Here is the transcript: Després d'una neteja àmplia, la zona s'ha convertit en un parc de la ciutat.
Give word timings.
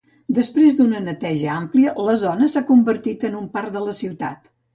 Després 0.35 0.77
d'una 0.77 1.01
neteja 1.07 1.51
àmplia, 1.55 1.93
la 2.07 2.15
zona 2.23 2.49
s'ha 2.55 2.65
convertit 2.71 3.27
en 3.31 3.37
un 3.43 3.45
parc 3.59 3.77
de 3.79 3.85
la 3.91 3.95
ciutat. 4.01 4.53